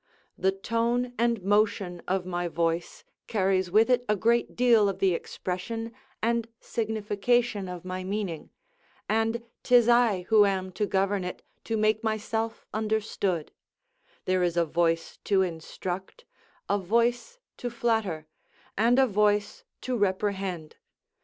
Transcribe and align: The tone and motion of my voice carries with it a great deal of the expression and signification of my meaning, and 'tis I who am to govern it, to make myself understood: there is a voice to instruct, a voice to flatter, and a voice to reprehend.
The 0.35 0.51
tone 0.51 1.13
and 1.19 1.43
motion 1.43 2.01
of 2.07 2.25
my 2.25 2.47
voice 2.47 3.03
carries 3.27 3.69
with 3.69 3.87
it 3.87 4.03
a 4.09 4.15
great 4.15 4.55
deal 4.55 4.89
of 4.89 4.97
the 4.97 5.13
expression 5.13 5.91
and 6.23 6.47
signification 6.59 7.67
of 7.69 7.85
my 7.85 8.03
meaning, 8.03 8.49
and 9.07 9.43
'tis 9.61 9.87
I 9.87 10.23
who 10.29 10.43
am 10.47 10.71
to 10.71 10.87
govern 10.87 11.23
it, 11.23 11.43
to 11.65 11.77
make 11.77 12.03
myself 12.03 12.65
understood: 12.73 13.51
there 14.25 14.41
is 14.41 14.57
a 14.57 14.65
voice 14.65 15.19
to 15.25 15.43
instruct, 15.43 16.25
a 16.67 16.79
voice 16.79 17.37
to 17.57 17.69
flatter, 17.69 18.25
and 18.75 18.97
a 18.97 19.05
voice 19.05 19.63
to 19.81 19.95
reprehend. 19.95 20.77